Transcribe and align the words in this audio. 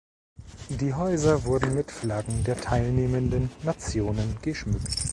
Die 0.69 0.95
Häuser 0.95 1.45
wurden 1.45 1.75
mit 1.75 1.91
Flaggen 1.91 2.43
der 2.43 2.59
teilnehmenden 2.59 3.51
Nationen 3.61 4.35
geschmückt. 4.41 4.95